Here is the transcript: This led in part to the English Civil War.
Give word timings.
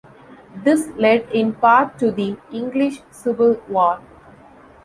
This 0.63 0.87
led 0.97 1.29
in 1.31 1.53
part 1.53 1.99
to 1.99 2.09
the 2.11 2.35
English 2.51 3.03
Civil 3.11 3.61
War. 3.69 3.99